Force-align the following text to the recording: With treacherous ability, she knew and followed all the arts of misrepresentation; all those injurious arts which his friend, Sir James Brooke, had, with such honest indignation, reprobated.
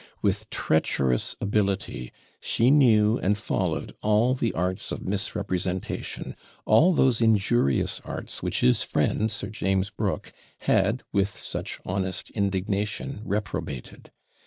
With 0.23 0.49
treacherous 0.49 1.35
ability, 1.39 2.11
she 2.39 2.71
knew 2.71 3.19
and 3.19 3.37
followed 3.37 3.93
all 4.01 4.33
the 4.33 4.51
arts 4.53 4.91
of 4.91 5.05
misrepresentation; 5.05 6.35
all 6.65 6.91
those 6.93 7.21
injurious 7.21 8.01
arts 8.03 8.41
which 8.41 8.61
his 8.61 8.81
friend, 8.81 9.29
Sir 9.29 9.49
James 9.49 9.91
Brooke, 9.91 10.33
had, 10.61 11.03
with 11.13 11.29
such 11.29 11.79
honest 11.85 12.31
indignation, 12.31 13.21
reprobated. 13.23 14.09